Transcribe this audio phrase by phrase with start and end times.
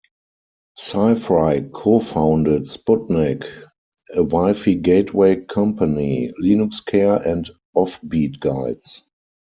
[0.79, 3.45] Sifry cofounded Sputnik,
[4.11, 9.03] a Wi-Fi gateway company, Linuxcare, and Offbeat Guides.